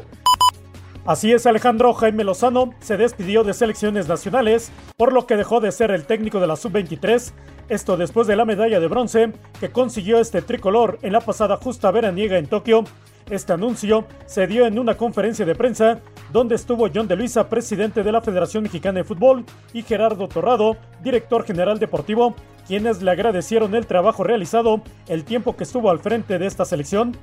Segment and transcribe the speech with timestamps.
[1.04, 5.72] Así es, Alejandro Jaime Lozano se despidió de selecciones nacionales, por lo que dejó de
[5.72, 7.32] ser el técnico de la sub-23,
[7.68, 11.90] esto después de la medalla de bronce que consiguió este tricolor en la pasada justa
[11.90, 12.84] veraniega en Tokio.
[13.30, 16.00] Este anuncio se dio en una conferencia de prensa
[16.32, 20.76] donde estuvo John de Luisa, presidente de la Federación Mexicana de Fútbol, y Gerardo Torrado,
[21.02, 22.34] director general deportivo,
[22.66, 27.16] quienes le agradecieron el trabajo realizado el tiempo que estuvo al frente de esta selección.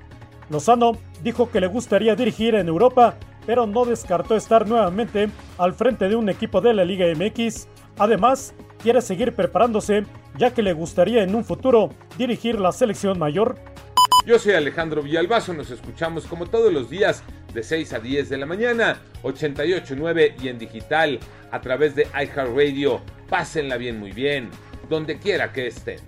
[0.50, 6.08] Lozano dijo que le gustaría dirigir en Europa, pero no descartó estar nuevamente al frente
[6.08, 7.68] de un equipo de la Liga MX.
[7.98, 10.06] Además, quiere seguir preparándose,
[10.38, 13.60] ya que le gustaría en un futuro dirigir la selección mayor.
[14.26, 17.24] Yo soy Alejandro Villalbazo, nos escuchamos como todos los días
[17.54, 21.20] de 6 a 10 de la mañana, 88.9 y en digital
[21.52, 23.02] a través de iHeartRadio.
[23.30, 24.50] Pásenla bien, muy bien,
[24.90, 26.00] donde quiera que estén.